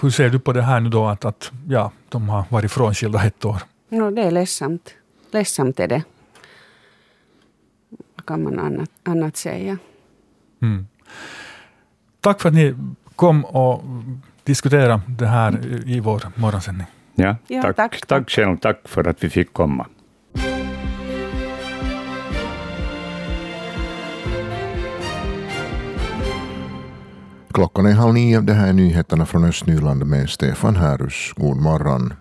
hur 0.00 0.10
ser 0.10 0.28
du 0.30 0.38
på 0.38 0.52
det 0.52 0.62
här 0.62 0.80
nu 0.80 0.88
då, 0.90 1.06
att, 1.06 1.24
att 1.24 1.52
ja, 1.68 1.92
de 2.08 2.28
har 2.28 2.44
varit 2.48 2.72
frånskilda 2.72 3.24
ett 3.24 3.44
år? 3.44 3.62
No, 3.88 4.10
det 4.10 4.22
är 4.22 4.30
ledsamt. 4.30 4.94
Ledsamt 5.30 5.80
är 5.80 5.88
det. 5.88 6.02
Vad 8.16 8.26
kan 8.26 8.42
man 8.42 8.58
annat, 8.58 8.90
annat 9.02 9.36
säga? 9.36 9.78
Mm. 10.62 10.86
Tack 12.20 12.40
för 12.40 12.48
att 12.48 12.54
ni 12.54 12.74
kom 13.16 13.44
och 13.44 13.82
diskuterade 14.44 15.00
det 15.06 15.26
här 15.26 15.60
i 15.86 16.00
vår 16.00 16.22
morgonsändning. 16.34 16.86
Ja, 17.14 17.36
Ja, 17.48 17.62
tack, 17.62 17.76
tack, 17.76 17.92
tack, 17.92 18.06
tack. 18.06 18.30
själv, 18.30 18.56
tack 18.56 18.80
för 18.84 19.08
att 19.08 19.24
vi 19.24 19.30
fick 19.30 19.52
komma. 19.52 19.86
Klockan 27.54 27.86
är 27.86 27.92
halv 27.92 28.14
nio. 28.14 28.40
Det 28.40 28.52
här 28.52 28.68
är 28.68 28.72
nyheterna 28.72 29.26
från 29.26 29.44
Östnyland 29.44 30.06
med 30.06 30.30
Stefan 30.30 30.76
Härus. 30.76 31.32
God 31.36 31.56
morgon. 31.56 32.12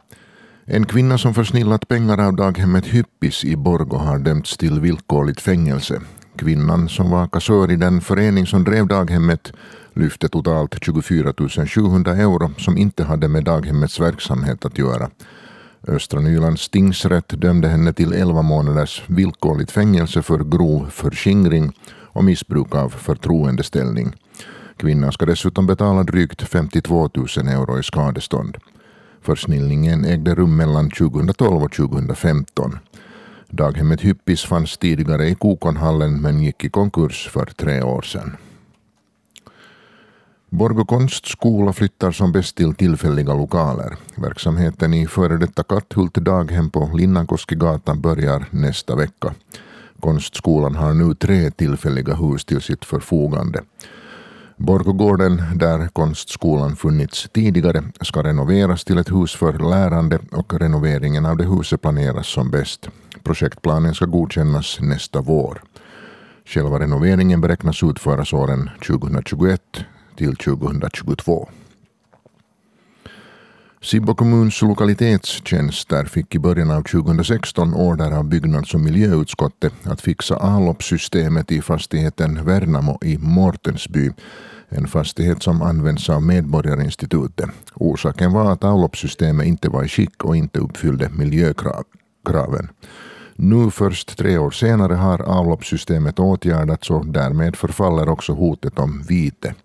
En 0.66 0.86
kvinna 0.86 1.18
som 1.18 1.34
försnillat 1.34 1.88
pengar 1.88 2.22
av 2.28 2.36
daghemmet 2.36 2.86
Hyppis 2.86 3.44
i 3.44 3.56
Borgo 3.56 3.98
har 3.98 4.20
dömts 4.20 4.58
till 4.58 4.80
villkorligt 4.80 5.42
fängelse. 5.42 6.02
Kvinnan 6.36 6.90
som 6.90 7.10
var 7.10 7.28
kassör 7.28 7.72
i 7.72 7.76
den 7.76 8.02
förening 8.02 8.48
som 8.48 8.64
drev 8.64 8.88
daghemmet 8.88 9.54
lyfte 9.94 10.30
totalt 10.30 10.76
24 10.82 11.34
700 11.68 12.16
euro 12.16 12.52
som 12.58 12.78
inte 12.78 13.04
hade 13.04 13.28
med 13.28 13.44
daghemmets 13.44 14.00
verksamhet 14.00 14.66
att 14.66 14.78
göra. 14.78 15.10
Östra 15.88 16.20
Nylands 16.20 16.70
tingsrätt 16.70 17.42
dömde 17.42 17.68
henne 17.68 17.94
till 17.94 18.14
11 18.14 18.42
månaders 18.42 19.04
villkorligt 19.08 19.72
fängelse 19.72 20.22
för 20.22 20.44
grov 20.44 20.90
förskingring 20.90 21.72
och 21.90 22.24
missbruk 22.24 22.76
av 22.76 22.90
förtroendeställning. 22.90 24.16
Kvinnan 24.78 25.12
ska 25.12 25.26
dessutom 25.26 25.68
betala 25.68 26.04
drygt 26.04 26.42
52 26.42 27.10
000 27.16 27.28
euro 27.48 27.80
i 27.80 27.84
skadestånd. 27.84 28.58
Försnillningen 29.22 30.06
ägde 30.06 30.36
rum 30.36 30.56
mellan 30.56 30.90
2012 30.90 31.64
och 31.64 31.72
2015. 31.72 32.80
Daghemmet 33.54 34.02
Hyppis 34.02 34.46
fanns 34.46 34.78
tidigare 34.78 35.28
i 35.30 35.36
Kokonhallen 35.36 36.22
men 36.22 36.44
gick 36.44 36.64
i 36.64 36.70
konkurs 36.70 37.30
för 37.30 37.46
tre 37.46 37.82
år 37.82 38.02
sedan. 38.02 38.38
Borgå 40.50 40.86
konstskola 40.86 41.74
flyttar 41.74 42.12
som 42.12 42.32
bäst 42.32 42.56
till 42.56 42.76
tillfälliga 42.76 43.34
lokaler. 43.34 43.98
Verksamheten 44.16 44.94
i 44.94 45.08
före 45.08 45.38
detta 45.38 45.64
Katthult 45.64 46.14
daghem 46.14 46.70
på 46.70 46.90
Linnankoskigatan 46.94 48.02
börjar 48.02 48.46
nästa 48.50 48.96
vecka. 48.96 49.34
Konstskolan 50.00 50.76
har 50.76 50.94
nu 50.94 51.16
tre 51.16 51.52
tillfälliga 51.52 52.14
hus 52.14 52.46
till 52.46 52.62
sitt 52.62 52.86
förfogande. 52.86 53.62
Borgågården, 54.58 55.42
där 55.56 55.88
konstskolan 55.88 56.76
funnits 56.76 57.30
tidigare, 57.34 57.84
ska 58.02 58.24
renoveras 58.24 58.84
till 58.84 58.98
ett 58.98 59.12
hus 59.12 59.36
för 59.36 59.54
lärande 59.54 60.20
och 60.32 60.54
renoveringen 60.54 61.26
av 61.26 61.38
det 61.38 61.46
huset 61.46 61.82
planeras 61.82 62.28
som 62.28 62.52
bäst. 62.52 62.90
Projektplanen 63.24 63.94
ska 63.96 64.06
godkännas 64.06 64.78
nästa 64.82 65.22
vår. 65.22 65.62
Själva 66.46 66.80
renoveringen 66.80 67.42
beräknas 67.42 67.84
utföras 67.84 68.34
åren 68.34 68.70
2021 68.88 69.62
till 70.18 70.36
2022. 70.36 71.50
Sibbo 73.84 74.16
kommuns 74.16 74.62
lokalitetstjänster 74.62 76.06
fick 76.06 76.36
i 76.36 76.40
början 76.40 76.72
av 76.72 76.84
2016 76.84 77.74
order 77.74 78.12
av 78.12 78.24
byggnads 78.24 78.74
och 78.74 78.80
miljöutskottet 78.80 79.74
att 79.84 80.02
fixa 80.02 80.36
avloppssystemet 80.36 81.52
i 81.52 81.62
fastigheten 81.62 82.46
Värnamo 82.46 83.00
i 83.02 83.18
Mortensby, 83.18 84.12
en 84.70 84.88
fastighet 84.88 85.44
som 85.44 85.62
används 85.62 86.10
av 86.10 86.24
Medborgarinstitutet. 86.24 87.50
Orsaken 87.74 88.34
var 88.34 88.52
att 88.52 88.64
avloppssystemet 88.64 89.48
inte 89.48 89.70
var 89.70 89.84
i 89.84 89.88
skick 89.88 90.24
och 90.24 90.36
inte 90.36 90.60
uppfyllde 90.60 91.10
miljökraven. 91.10 92.70
Nu 93.36 93.72
först 93.72 94.18
tre 94.18 94.38
år 94.38 94.52
senare 94.52 94.94
har 94.94 95.22
avloppssystemet 95.22 96.20
åtgärdats 96.20 96.92
och 96.92 97.06
därmed 97.06 97.56
förfaller 97.56 98.10
också 98.10 98.34
hotet 98.34 98.80
om 98.80 99.02
vite. 99.02 99.56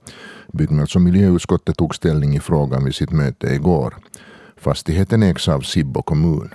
Byggnads 0.53 0.97
och 0.97 1.03
miljöutskottet 1.03 1.77
tog 1.77 1.95
ställning 1.95 2.37
i 2.37 2.41
frågan 2.41 2.85
vid 2.85 2.95
sitt 2.95 3.13
möte 3.13 3.47
igår. 3.47 3.95
Fastigheten 4.57 5.23
ägs 5.23 5.49
av 5.49 5.61
Sibbo 5.61 6.03
kommun. 6.03 6.51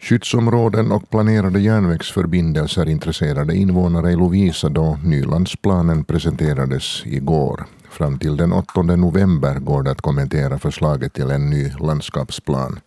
Skyddsområden 0.00 0.92
och 0.92 1.10
planerade 1.10 1.60
järnvägsförbindelser 1.60 2.88
intresserade 2.88 3.56
invånare 3.56 4.12
i 4.12 4.16
Lovisa 4.16 4.68
då 4.68 4.98
Nylandsplanen 5.04 6.04
presenterades 6.04 7.02
igår. 7.06 7.66
Fram 7.90 8.18
till 8.18 8.36
den 8.36 8.52
8 8.52 8.82
november 8.82 9.58
går 9.58 9.82
det 9.82 9.90
att 9.90 10.00
kommentera 10.00 10.58
förslaget 10.58 11.12
till 11.12 11.30
en 11.30 11.50
ny 11.50 11.72
landskapsplan. 11.80 12.80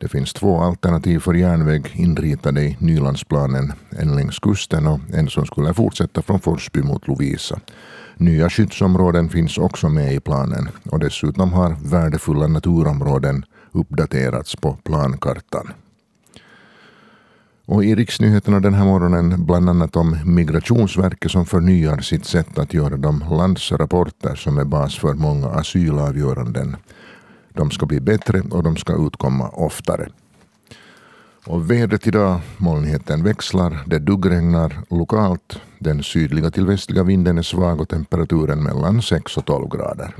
Det 0.00 0.08
finns 0.08 0.32
två 0.32 0.60
alternativ 0.60 1.18
för 1.18 1.34
järnväg 1.34 1.82
inritade 1.94 2.62
i 2.62 2.76
Nylandsplanen, 2.80 3.72
en 3.90 4.16
längs 4.16 4.38
kusten 4.38 4.86
och 4.86 5.00
en 5.12 5.28
som 5.28 5.46
skulle 5.46 5.74
fortsätta 5.74 6.22
från 6.22 6.40
Forsby 6.40 6.82
mot 6.82 7.08
Lovisa. 7.08 7.60
Nya 8.20 8.50
skyddsområden 8.50 9.28
finns 9.28 9.58
också 9.58 9.88
med 9.88 10.14
i 10.14 10.20
planen 10.20 10.68
och 10.90 10.98
dessutom 10.98 11.52
har 11.52 11.76
värdefulla 11.82 12.46
naturområden 12.46 13.44
uppdaterats 13.72 14.56
på 14.56 14.76
plankartan. 14.84 15.72
Och 17.66 17.84
i 17.84 17.94
riksnyheterna 17.94 18.60
den 18.60 18.74
här 18.74 18.84
morgonen 18.84 19.46
bland 19.46 19.70
annat 19.70 19.96
om 19.96 20.16
Migrationsverket 20.24 21.30
som 21.30 21.46
förnyar 21.46 21.98
sitt 21.98 22.24
sätt 22.24 22.58
att 22.58 22.74
göra 22.74 22.96
de 22.96 23.24
landsrapporter 23.30 24.34
som 24.34 24.58
är 24.58 24.64
bas 24.64 24.98
för 24.98 25.14
många 25.14 25.48
asylavgöranden. 25.48 26.76
De 27.52 27.70
ska 27.70 27.86
bli 27.86 28.00
bättre 28.00 28.40
och 28.50 28.62
de 28.62 28.76
ska 28.76 29.06
utkomma 29.06 29.48
oftare. 29.48 30.08
Och 31.48 31.70
vädret 31.70 32.06
idag, 32.06 32.40
molnigheten 32.56 33.24
växlar, 33.24 33.78
det 33.86 33.98
duggregnar 33.98 34.72
lokalt. 34.90 35.60
Den 35.78 36.02
sydliga 36.02 36.50
till 36.50 36.66
västliga 36.66 37.02
vinden 37.02 37.38
är 37.38 37.42
svag 37.42 37.80
och 37.80 37.88
temperaturen 37.88 38.62
mellan 38.62 39.02
6 39.02 39.36
och 39.36 39.44
12 39.44 39.68
grader. 39.68 40.14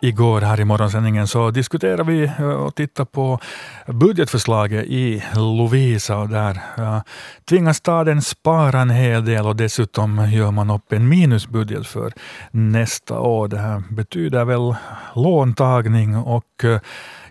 Igår 0.00 0.40
här 0.40 0.60
i 0.60 0.64
morgonsändningen 0.64 1.26
så 1.26 1.50
diskuterade 1.50 2.02
vi 2.02 2.24
eh, 2.24 2.42
och 2.42 2.74
tittade 2.74 3.06
på 3.06 3.38
budgetförslaget 3.86 4.84
i 4.84 5.22
Lovisa 5.34 6.16
och 6.18 6.28
där 6.28 6.60
eh, 6.78 7.00
tvingas 7.48 7.76
staden 7.76 8.22
spara 8.22 8.80
en 8.80 8.90
hel 8.90 9.24
del 9.24 9.46
och 9.46 9.56
dessutom 9.56 10.30
gör 10.32 10.50
man 10.50 10.70
upp 10.70 10.92
en 10.92 11.08
minusbudget 11.08 11.86
för 11.86 12.12
nästa 12.50 13.20
år. 13.20 13.48
Det 13.48 13.58
här 13.58 13.82
betyder 13.90 14.44
väl 14.44 14.74
låntagning 15.14 16.16
och 16.16 16.64
eh, 16.64 16.80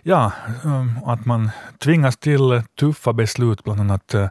ja, 0.02 0.32
um, 0.64 0.98
att 1.06 1.26
man 1.26 1.50
tvingas 1.78 2.16
till 2.16 2.52
eh, 2.52 2.62
tuffa 2.80 3.12
beslut, 3.12 3.64
bland 3.64 3.80
annat 3.80 4.14
eh, 4.14 4.28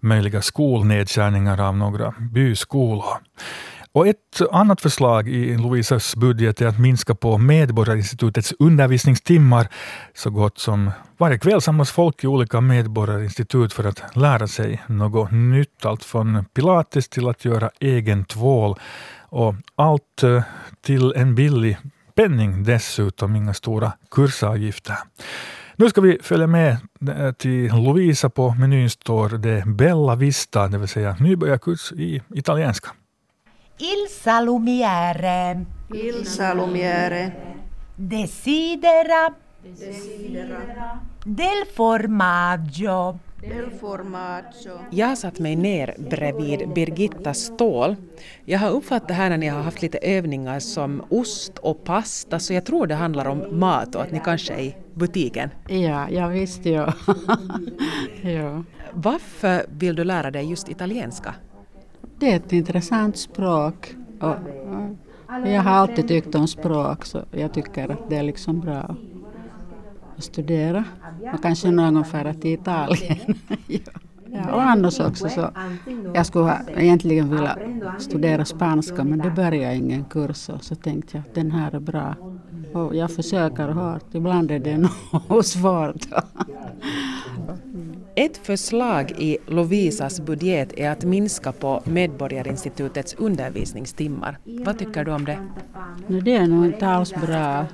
möjliga 0.00 0.42
skolnedskärningar 0.42 1.60
av 1.60 1.76
några 1.76 2.14
byskolor. 2.32 3.18
Och 3.96 4.08
ett 4.08 4.40
annat 4.52 4.80
förslag 4.80 5.28
i 5.28 5.56
Lovisas 5.56 6.16
budget 6.16 6.60
är 6.60 6.66
att 6.66 6.78
minska 6.78 7.14
på 7.14 7.38
Medborgarinstitutets 7.38 8.54
undervisningstimmar. 8.58 9.68
Så 10.14 10.30
gott 10.30 10.58
som 10.58 10.90
varje 11.18 11.38
kväll 11.38 11.60
samlas 11.60 11.90
folk 11.90 12.24
i 12.24 12.26
olika 12.26 12.60
medborgarinstitut 12.60 13.72
för 13.72 13.84
att 13.84 14.16
lära 14.16 14.46
sig 14.46 14.82
något 14.86 15.30
nytt. 15.30 15.84
Allt 15.84 16.04
från 16.04 16.44
pilates 16.44 17.08
till 17.08 17.28
att 17.28 17.44
göra 17.44 17.70
egen 17.80 18.24
tvål. 18.24 18.78
Och 19.20 19.54
allt 19.76 20.22
eh, 20.22 20.42
till 20.80 21.12
en 21.16 21.34
billig 21.34 21.78
penning 22.16 22.64
dessutom, 22.64 23.36
inga 23.36 23.54
stora 23.54 23.92
kursavgifter. 24.10 24.96
Nu 25.76 25.88
ska 25.90 26.00
vi 26.00 26.18
följa 26.22 26.46
med 26.46 26.76
eh, 27.08 27.32
till 27.32 27.72
Lovisa. 27.72 28.30
På 28.30 28.54
menyn 28.54 28.90
står 28.90 29.28
det 29.28 29.62
Bella 29.66 30.14
Vista, 30.14 30.68
det 30.68 30.78
vill 30.78 30.88
säga 30.88 31.16
nybörjarkurs 31.20 31.92
i 31.92 32.22
italienska. 32.34 32.88
Il 33.78 34.06
salumiere. 34.10 35.64
Il 35.94 36.26
salumiere. 36.26 37.32
Desidera. 37.96 39.34
Desidera. 39.62 41.00
Del 41.24 41.64
formaggio. 41.74 43.18
Jag 44.90 45.06
har 45.06 45.16
satt 45.16 45.38
mig 45.38 45.56
ner 45.56 45.94
bredvid 45.98 46.68
Birgitta 46.74 47.34
Ståhl. 47.34 47.96
Jag 48.44 48.58
har 48.58 48.70
uppfattat 48.70 49.16
här 49.16 49.30
när 49.30 49.36
ni 49.36 49.46
har 49.48 49.62
haft 49.62 49.82
lite 49.82 49.98
övningar 49.98 50.60
som 50.60 51.02
ost 51.08 51.58
och 51.58 51.84
pasta, 51.84 52.38
så 52.38 52.52
jag 52.52 52.64
tror 52.64 52.86
det 52.86 52.94
handlar 52.94 53.28
om 53.28 53.58
mat 53.60 53.94
och 53.94 54.02
att 54.02 54.12
ni 54.12 54.20
kanske 54.24 54.54
är 54.54 54.60
i 54.60 54.76
butiken. 54.94 55.50
Ja, 55.68 56.10
jag 56.10 56.28
visste 56.28 56.68
ju. 56.68 56.86
ja. 58.30 58.64
Varför 58.92 59.66
vill 59.68 59.96
du 59.96 60.04
lära 60.04 60.30
dig 60.30 60.50
just 60.50 60.68
italienska? 60.68 61.34
Det 62.18 62.32
är 62.32 62.36
ett 62.36 62.52
intressant 62.52 63.16
språk. 63.16 63.94
Och 64.20 64.36
jag 65.46 65.62
har 65.62 65.70
alltid 65.70 66.08
tyckt 66.08 66.34
om 66.34 66.48
språk 66.48 67.04
så 67.04 67.24
jag 67.30 67.54
tycker 67.54 67.88
att 67.88 68.10
det 68.10 68.16
är 68.16 68.22
liksom 68.22 68.60
bra 68.60 68.96
att 70.18 70.24
studera. 70.24 70.84
Och 71.34 71.42
kanske 71.42 71.70
någon 71.70 72.04
fara 72.04 72.34
till 72.34 72.52
Italien. 72.52 73.18
ja. 73.66 74.52
Och 74.54 74.62
annars 74.62 75.00
också 75.00 75.28
så 75.28 75.50
jag 76.14 76.26
skulle 76.26 76.58
egentligen 76.76 77.30
vilja 77.30 77.58
studera 77.98 78.44
spanska 78.44 79.04
men 79.04 79.18
det 79.18 79.30
börjar 79.30 79.72
ingen 79.72 80.04
kurs 80.04 80.48
och 80.48 80.64
så 80.64 80.74
tänkte 80.74 81.16
jag 81.16 81.24
att 81.26 81.34
den 81.34 81.50
här 81.50 81.74
är 81.74 81.80
bra. 81.80 82.14
Och 82.74 82.96
jag 82.96 83.10
försöker 83.10 83.68
hårt, 83.68 84.14
ibland 84.14 84.50
är 84.50 84.58
det 84.58 84.76
nog 84.76 85.44
svårt. 85.44 86.06
Ett 88.14 88.36
förslag 88.36 89.10
i 89.10 89.38
Lovisas 89.46 90.20
budget 90.20 90.72
är 90.76 90.90
att 90.90 91.04
minska 91.04 91.52
på 91.52 91.82
Medborgarinstitutets 91.84 93.14
undervisningstimmar. 93.14 94.38
Vad 94.44 94.78
tycker 94.78 95.04
du 95.04 95.12
om 95.12 95.24
det? 95.24 95.38
det 96.24 96.34
är 96.34 96.46
nog 96.46 96.66
inte 96.66 96.86
alls 96.88 97.14
bra. 97.14 97.66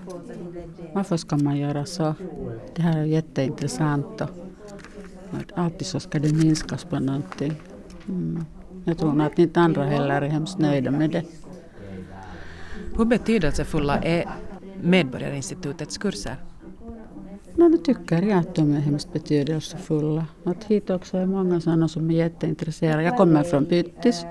Varför 0.93 1.17
ska 1.17 1.37
man 1.37 1.57
göra 1.57 1.85
så? 1.85 2.15
Det 2.75 2.83
här 2.83 2.99
är 2.99 3.05
jätteintressant. 3.05 4.21
Och 4.21 4.29
alltid 5.55 5.87
så 5.87 6.01
ska 6.01 6.19
det 6.19 6.33
minskas 6.33 6.85
på 6.85 7.01
någonting. 7.01 7.53
Mm. 8.09 8.45
Jag 8.85 8.99
tror 8.99 9.23
att 9.23 9.39
inte 9.39 9.61
andra 9.61 9.85
heller 9.85 10.23
är 10.23 10.29
hemskt 10.29 10.59
nöjda 10.59 10.91
med 10.91 11.11
det. 11.11 11.25
Hur 12.97 13.05
betydelsefulla 13.05 13.99
är 13.99 14.29
Medborgarinstitutets 14.83 15.99
kurser? 15.99 16.37
No, 17.63 17.69
nu 17.69 17.79
tycker 17.79 18.23
jag 18.23 18.39
att 18.39 18.55
de 18.55 18.75
är 18.75 18.81
hemskt 18.81 19.13
betydelsefulla. 19.13 20.27
Att 20.45 20.65
hit 20.65 20.91
också 20.91 21.17
är 21.17 21.27
många 21.27 21.61
sådana 21.61 21.89
som 21.89 22.11
är 22.11 22.15
jätteintresserade. 22.15 23.03
Jag 23.03 23.17
kommer 23.17 23.43
från 23.43 23.65
Pyttis. 23.65 24.25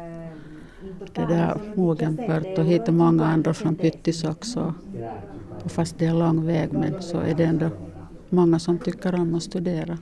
Det 1.13 1.25
där 1.25 1.61
Mogenpört 1.75 2.57
och 2.57 2.65
hit 2.65 2.87
är 2.87 2.91
många 2.91 3.25
andra 3.25 3.53
från 3.53 3.75
Pyttis 3.75 4.23
också. 4.23 4.73
Och 5.63 5.71
fast 5.71 5.99
det 5.99 6.05
är 6.05 6.13
lång 6.13 6.45
väg 6.45 6.73
men 6.73 7.01
så 7.01 7.19
är 7.19 7.35
det 7.35 7.43
ändå 7.43 7.69
många 8.29 8.59
som 8.59 8.77
tycker 8.77 9.15
om 9.15 9.35
att 9.35 9.43
studera. 9.43 9.97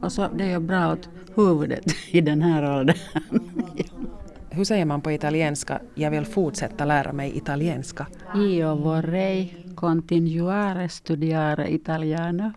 Och 0.00 0.12
så 0.12 0.28
det 0.36 0.44
är 0.44 0.50
ju 0.50 0.58
bra 0.58 0.92
åt 0.92 1.08
huvudet 1.34 1.84
i 2.10 2.20
den 2.20 2.42
här 2.42 2.78
åldern. 2.78 2.96
Hur 4.50 4.64
säger 4.64 4.84
man 4.84 5.00
på 5.00 5.12
italienska 5.12 5.80
jag 5.94 6.10
vill 6.10 6.24
fortsätta 6.24 6.84
lära 6.84 7.12
mig 7.12 7.36
italienska? 7.36 8.06
Io 8.36 8.74
vorrei 8.74 9.67
continuare 9.78 10.88
studiare 10.88 11.68
italiano. 11.68 12.52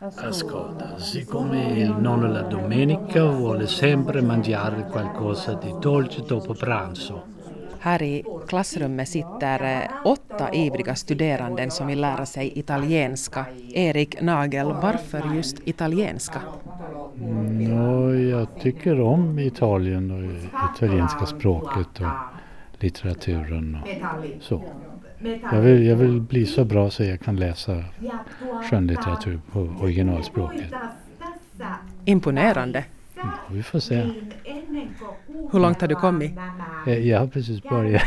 Ascolta, 0.00 0.98
siccome 0.98 1.78
il 1.78 1.92
nonno 1.92 2.26
la 2.26 2.42
domenica 2.42 3.24
vuole 3.26 3.68
sempre 3.68 4.20
mangiare 4.20 4.88
qualcosa 4.90 5.54
di 5.54 5.72
dolce 5.78 6.22
dopo 6.26 6.54
pranzo. 6.54 7.22
Här 7.78 8.02
i 8.02 8.24
klassrummet 8.46 9.08
sitter 9.08 9.88
åtta 10.04 10.50
ivriga 10.52 10.94
studeranden 10.94 11.70
som 11.70 11.86
vill 11.86 12.00
lära 12.00 12.26
sig 12.26 12.58
italienska. 12.58 13.46
Erik 13.72 14.20
Nagel, 14.20 14.72
varför 14.72 15.34
just 15.34 15.68
italienska? 15.68 16.40
Ja, 17.60 18.14
jag 18.14 18.46
tycker 18.60 19.00
om 19.00 19.38
Italien 19.38 20.10
och 20.10 20.74
italienska 20.74 21.26
språket 21.26 22.00
och 22.00 22.06
litteraturen 22.80 23.74
och 23.82 23.88
så. 24.42 24.62
Jag 25.52 25.60
vill, 25.60 25.86
jag 25.86 25.96
vill 25.96 26.20
bli 26.20 26.46
så 26.46 26.64
bra 26.64 26.90
så 26.90 27.04
jag 27.04 27.20
kan 27.20 27.36
läsa 27.36 27.84
skönlitteratur 28.70 29.40
på 29.52 29.60
originalspråket. 29.80 30.72
Imponerande. 32.04 32.84
Mm, 33.16 33.34
vi 33.50 33.62
får 33.62 33.78
se. 33.78 34.10
Hur 35.52 35.58
långt 35.58 35.80
har 35.80 35.88
du 35.88 35.94
kommit? 35.94 36.32
Jag, 36.86 37.00
jag 37.00 37.20
har 37.20 37.26
precis 37.26 37.62
börjat. 37.62 38.02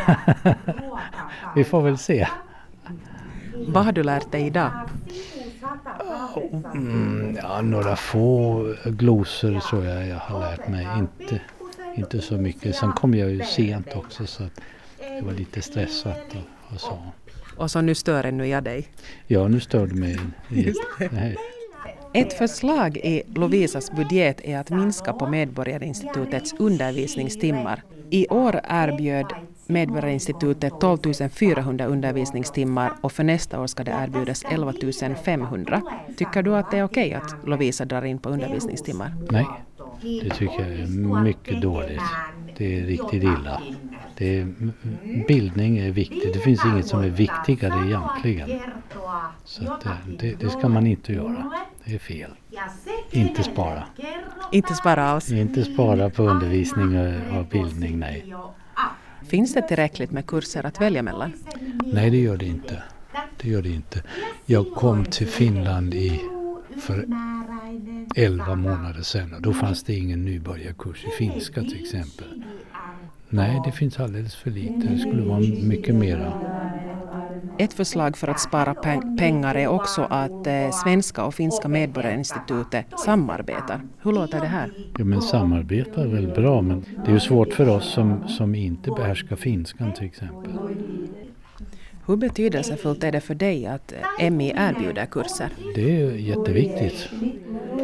vi 1.55 1.63
får 1.63 1.82
väl 1.82 1.98
se. 1.98 2.27
Vad 3.67 3.86
har 3.86 3.91
du 3.91 4.03
lärt 4.03 4.32
dig 4.32 4.48
idag? 4.48 4.72
Mm, 6.74 7.38
ja, 7.43 7.62
några 7.62 7.96
få 7.96 8.65
glosor 8.86 9.60
tror 9.60 9.86
jag 9.86 10.08
jag 10.08 10.17
har 10.17 10.39
lärt 10.39 10.67
mig. 10.67 10.88
Inte, 10.98 11.41
inte 11.96 12.22
så 12.22 12.38
mycket. 12.38 12.75
Sen 12.75 12.91
kom 12.91 13.13
jag 13.13 13.29
ju 13.29 13.41
sent 13.41 13.96
också 13.96 14.25
så 14.25 14.43
att 14.43 14.62
det 14.98 15.25
var 15.25 15.34
lite 15.34 15.62
stressat 15.62 16.36
och, 16.36 16.52
och 16.73 16.79
så. 16.79 16.97
Och 17.57 17.71
så 17.71 17.81
nu 17.81 17.95
stör 17.95 18.23
ännu 18.23 18.47
jag 18.47 18.63
dig? 18.63 18.87
Ja, 19.27 19.47
nu 19.47 19.59
stör 19.59 19.87
du 19.87 19.95
mig. 19.95 20.19
Nej. 21.11 21.35
Ett 22.13 22.33
förslag 22.33 22.97
i 22.97 23.23
Lovisas 23.35 23.91
budget 23.91 24.41
är 24.43 24.57
att 24.57 24.69
minska 24.69 25.13
på 25.13 25.27
Medborgarinstitutets 25.27 26.53
undervisningstimmar. 26.59 27.83
I 28.09 28.27
år 28.27 28.59
erbjöd 28.69 29.25
Medborgarinstitutet 29.67 30.73
12 30.79 30.97
400 31.29 31.85
undervisningstimmar 31.85 32.93
och 33.01 33.11
för 33.11 33.23
nästa 33.23 33.61
år 33.61 33.67
ska 33.67 33.83
det 33.83 33.91
erbjudas 33.91 34.43
11 34.51 34.73
500. 35.23 35.81
Tycker 36.17 36.43
du 36.43 36.55
att 36.55 36.71
det 36.71 36.77
är 36.77 36.83
okej 36.83 37.13
att 37.13 37.35
Lovisa 37.45 37.85
drar 37.85 38.05
in 38.05 38.19
på 38.19 38.29
undervisningstimmar? 38.29 39.15
Nej, 39.31 39.45
det 40.01 40.29
tycker 40.29 40.59
jag 40.59 40.71
är 40.71 41.23
mycket 41.23 41.61
dåligt. 41.61 42.01
Det 42.57 42.79
är 42.79 42.85
riktigt 42.85 43.23
illa. 43.23 43.61
Det 44.17 44.39
är, 44.39 44.53
bildning 45.27 45.77
är 45.77 45.91
viktigt. 45.91 46.34
Det 46.34 46.39
finns 46.39 46.65
inget 46.65 46.88
som 46.88 47.01
är 47.01 47.10
viktigare 47.10 47.88
egentligen. 47.88 48.60
Så 49.43 49.77
det, 50.20 50.34
det 50.39 50.50
ska 50.50 50.67
man 50.70 50.88
inte 50.88 51.13
göra. 51.13 51.51
Det 51.86 51.96
är 51.96 52.00
fel. 52.00 52.32
Inte 53.12 53.43
spara. 53.43 53.84
Inte 54.52 54.73
spara 54.73 55.04
alls? 55.04 55.32
Inte 55.32 55.63
spara 55.63 56.10
på 56.10 56.23
undervisning 56.23 56.97
och, 56.97 57.39
och 57.39 57.45
bildning, 57.45 57.99
nej. 57.99 58.34
Finns 59.28 59.54
det 59.54 59.62
tillräckligt 59.62 60.12
med 60.12 60.26
kurser 60.26 60.65
att 60.65 60.82
välja 60.82 61.04
mellan? 61.04 61.34
Nej, 61.86 62.10
det 62.10 62.17
gör 62.17 62.38
det 62.38 62.45
inte. 62.45 62.84
Det 63.41 63.49
gör 63.49 63.62
det 63.62 63.69
inte. 63.69 64.04
Jag 64.45 64.73
kom 64.76 65.06
till 65.06 65.28
Finland 65.28 65.93
i, 65.93 66.21
för 66.82 67.06
11 68.15 68.56
månader 68.56 69.02
sedan 69.02 69.34
och 69.34 69.41
då 69.41 69.54
fanns 69.54 69.84
det 69.84 69.93
ingen 69.93 70.26
nybörjarkurs 70.26 71.06
i 71.06 71.10
finska 71.10 71.62
till 71.62 71.82
exempel. 71.84 72.43
Nej, 73.34 73.62
det 73.65 73.72
finns 73.72 74.00
alldeles 74.00 74.36
för 74.36 74.52
lite. 74.52 74.88
Det 74.88 74.98
skulle 74.98 75.22
vara 75.22 75.39
mycket 75.39 75.96
mera. 75.96 76.34
Ett 77.58 77.74
förslag 77.74 78.17
för 78.17 78.28
att 78.28 78.39
spara 78.39 78.74
peng 78.74 79.17
pengar 79.17 79.56
är 79.56 79.67
också 79.67 80.08
att 80.10 80.48
eh, 80.48 80.72
Svenska 80.84 81.24
och 81.24 81.34
Finska 81.34 81.67
Medborgarinstitutet 81.67 82.86
samarbetar. 83.06 83.82
Hur 84.02 84.12
låter 84.12 84.41
det 84.41 84.48
här? 84.48 84.72
Ja, 84.98 85.06
men 85.06 85.22
samarbeta 85.22 86.02
är 86.02 86.08
väl 86.08 86.28
bra, 86.28 86.62
men 86.62 86.86
det 87.06 87.12
är 87.12 87.13
ju 87.13 87.19
svårt 87.19 87.54
för 87.54 87.69
oss 87.69 87.93
som, 87.93 88.28
som 88.28 88.56
inte 88.56 88.91
behärskar 88.91 89.36
finskan 89.36 89.93
till 89.93 90.06
exempel. 90.06 90.52
Hur 92.06 92.15
betydelsefullt 92.15 93.04
är 93.04 93.12
det 93.12 93.22
för 93.22 93.36
dig 93.36 93.65
att 93.65 93.93
MI 94.32 94.54
erbjuder 94.56 95.06
kurser? 95.06 95.50
Det 95.76 96.02
är 96.02 96.12
jätteviktigt. 96.12 97.10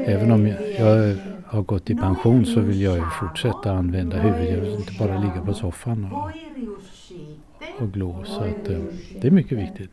Även 0.06 0.32
om 0.32 0.48
jag 0.80 1.18
har 1.50 1.62
gått 1.62 1.90
i 1.90 1.96
pension 1.96 2.46
så 2.46 2.60
vill 2.60 2.82
jag 2.82 2.96
ju 2.98 3.06
fortsätta 3.20 3.72
använda 3.72 4.18
huvudet. 4.18 4.80
Inte 4.80 4.94
bara 5.00 5.20
ligga 5.20 5.42
på 5.46 5.54
soffan 5.54 6.12
och, 6.12 6.32
och 7.82 7.94
glo. 7.94 8.24
Så 8.26 8.40
att, 8.40 8.70
eh, 8.70 8.80
det 9.22 9.28
är 9.28 9.32
mycket 9.32 9.58
viktigt. 9.58 9.92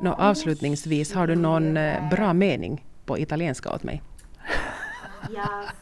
Nå, 0.00 0.12
avslutningsvis, 0.12 1.14
har 1.14 1.26
du 1.26 1.34
någon 1.34 1.76
eh, 1.76 2.10
bra 2.10 2.32
mening 2.32 2.84
på 3.04 3.18
italienska 3.18 3.72
åt 3.72 3.82
mig? 3.82 4.02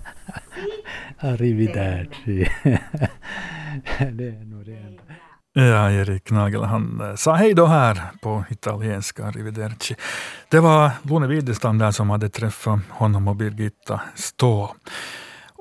Arrivederci. 1.18 2.46
det 4.12 4.28
är 4.28 4.44
nog 4.44 4.66
det 4.66 4.76
enda. 4.76 5.02
Ja, 5.52 5.90
Erik 5.90 6.30
Nagel 6.30 6.62
han 6.62 7.00
eh, 7.00 7.14
sa 7.14 7.34
hej 7.34 7.54
då 7.54 7.66
här 7.66 8.02
på 8.22 8.44
italienska, 8.50 9.24
arrivederci. 9.24 9.94
Det 10.48 10.60
var 10.60 10.90
Lone 11.02 11.26
Widestam 11.26 11.78
där 11.78 11.90
som 11.90 12.10
hade 12.10 12.28
träffat 12.28 12.80
honom 12.88 13.28
och 13.28 13.36
Birgitta 13.36 14.00
Ståhl. 14.14 14.68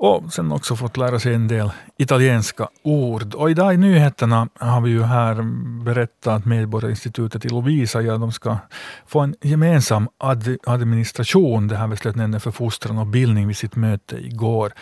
Och 0.02 0.32
sen 0.32 0.52
också 0.52 0.76
fått 0.76 0.96
lära 0.96 1.18
sig 1.18 1.34
en 1.34 1.48
del 1.48 1.70
italienska 1.96 2.68
ord. 2.82 3.34
Och 3.34 3.50
idag 3.50 3.74
i 3.74 3.76
nyheterna 3.76 4.48
har 4.58 4.80
vi 4.80 4.90
ju 4.90 5.02
här 5.02 5.42
berättat 5.84 6.26
att 6.26 6.44
Medborgarinstitutet 6.44 7.44
i 7.44 7.48
Lovisa 7.48 8.02
ja, 8.02 8.16
de 8.16 8.32
ska 8.32 8.58
få 9.06 9.20
en 9.20 9.34
gemensam 9.40 10.08
ad 10.18 10.56
administration. 10.66 11.68
Det 11.68 11.76
här 11.76 11.88
beslöt 11.88 12.16
nämnden 12.16 12.40
för 12.40 12.50
fostran 12.50 12.98
och 12.98 13.06
bildning 13.06 13.46
vid 13.46 13.56
sitt 13.56 13.76
möte 13.76 14.16
igår. 14.16 14.72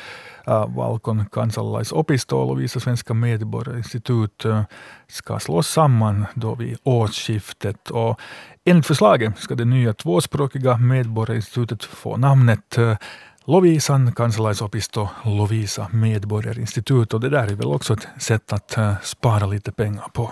Uh, 0.49 0.77
Valkon 0.77 1.27
kansalaisopisto 1.33 2.37
och 2.37 2.47
Lovisa 2.47 2.81
Svenska 2.81 3.15
Medborgarinstitut 3.15 4.45
uh, 4.45 4.63
ska 5.09 5.39
slås 5.39 5.69
samman 5.69 6.27
då 6.35 6.55
vid 6.55 6.79
årsskiftet. 6.83 7.91
Och 7.91 8.21
enligt 8.65 8.87
förslaget 8.87 9.39
ska 9.39 9.55
det 9.55 9.65
nya 9.65 9.95
tvåspråkiga 9.95 10.77
Medborgarinstitutet 10.77 11.85
få 11.85 12.17
namnet 12.17 12.79
uh, 12.79 12.97
Lovisan 13.49 14.13
kansalaisopisto, 14.13 15.09
Lovisa 15.25 15.89
medborgarinstitut 15.93 17.15
och 17.15 17.21
det 17.21 17.29
där 17.29 17.47
är 17.47 17.55
väl 17.55 17.67
också 17.67 17.93
ett 17.95 18.09
sätt 18.19 18.53
att 18.53 18.77
eh, 18.77 18.95
spara 19.03 19.47
lite 19.47 19.73
pengar 19.73 20.09
på. 20.13 20.31